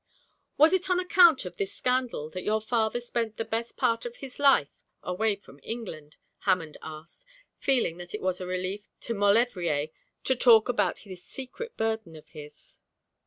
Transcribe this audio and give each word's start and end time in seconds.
'Was 0.57 0.73
it 0.73 0.89
on 0.89 0.99
account 0.99 1.45
of 1.45 1.57
this 1.57 1.75
scandal 1.75 2.31
that 2.31 2.41
your 2.41 2.59
father 2.59 2.99
spent 2.99 3.37
the 3.37 3.45
best 3.45 3.77
part 3.77 4.03
of 4.03 4.15
his 4.15 4.39
life 4.39 4.81
away 5.03 5.35
from 5.35 5.59
England?' 5.61 6.17
Hammond 6.39 6.75
asked, 6.81 7.27
feeling 7.59 7.97
that 7.97 8.15
it 8.15 8.21
was 8.23 8.41
a 8.41 8.47
relief 8.47 8.87
to 9.01 9.13
Maulevrier 9.13 9.89
to 10.23 10.35
talk 10.35 10.67
about 10.67 11.01
this 11.05 11.23
secret 11.23 11.77
burden 11.77 12.15
of 12.15 12.29
his. 12.29 12.79